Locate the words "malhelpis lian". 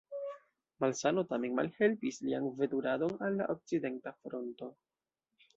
1.59-2.49